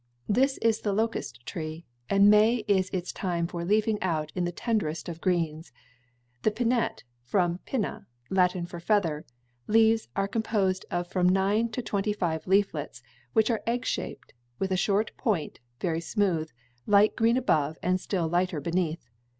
[0.27, 4.51] This is the locust tree, and May is its time for leafing out in the
[4.51, 5.71] tenderest of greens.
[6.41, 9.27] The pinnate from pinna, Latin for feather'
[9.67, 13.03] leaves are composed of from nine to twenty five leaflets,
[13.33, 16.49] which are egg shaped, with a short point, very smooth,
[16.87, 19.07] light green above and still lighter beneath.